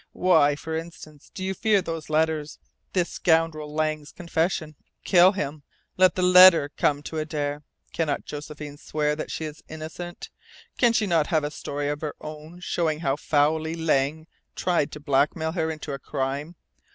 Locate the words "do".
1.31-1.43